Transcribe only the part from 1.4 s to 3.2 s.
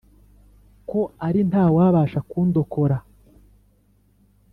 nta wabasha kundokora